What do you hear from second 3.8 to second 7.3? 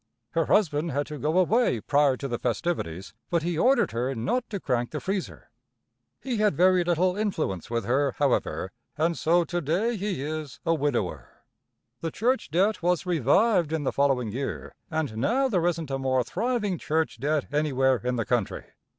her not to crank the freezer. He had very little